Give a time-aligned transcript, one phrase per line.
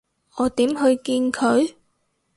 [0.37, 1.75] 我點去見佢？